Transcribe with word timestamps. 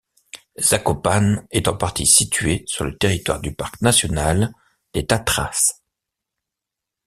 Zakopane 0.59 1.45
est 1.51 1.67
en 1.67 1.77
partie 1.77 2.07
située 2.07 2.63
sur 2.65 2.85
le 2.85 2.97
territoire 2.97 3.39
du 3.39 3.53
parc 3.53 3.81
national 3.81 4.51
des 4.95 5.05
Tatras. 5.05 5.79